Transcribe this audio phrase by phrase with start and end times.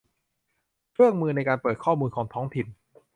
[0.91, 2.67] เครื่องมือในการเปิดข้อมูลของท้องถิ่น